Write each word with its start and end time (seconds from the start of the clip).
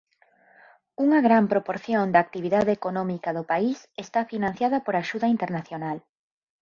Unha 1.05 1.19
gran 1.27 1.45
proporción 1.53 2.05
da 2.13 2.19
actividade 2.25 2.71
económica 2.79 3.29
do 3.37 3.43
país 3.51 3.77
esta 4.03 4.21
financiada 4.33 4.77
por 4.85 4.93
axuda 4.95 5.27
internacional. 5.35 5.97